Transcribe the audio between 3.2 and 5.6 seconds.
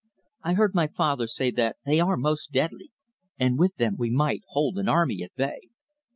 and with them we might hold an army at bay."